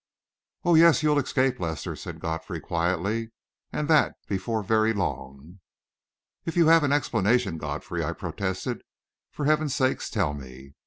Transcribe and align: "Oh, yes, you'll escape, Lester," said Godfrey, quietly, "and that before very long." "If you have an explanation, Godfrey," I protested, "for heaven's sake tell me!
"Oh, 0.65 0.73
yes, 0.73 1.03
you'll 1.03 1.19
escape, 1.19 1.59
Lester," 1.59 1.95
said 1.95 2.19
Godfrey, 2.19 2.59
quietly, 2.59 3.29
"and 3.71 3.87
that 3.87 4.15
before 4.27 4.63
very 4.63 4.93
long." 4.93 5.59
"If 6.43 6.57
you 6.57 6.65
have 6.69 6.83
an 6.83 6.91
explanation, 6.91 7.59
Godfrey," 7.59 8.03
I 8.03 8.13
protested, 8.13 8.81
"for 9.29 9.45
heaven's 9.45 9.75
sake 9.75 9.99
tell 9.99 10.33
me! 10.33 10.73